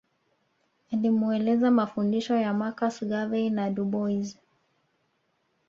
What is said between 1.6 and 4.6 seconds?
mafundisho ya Marcus Garvey na Du Bois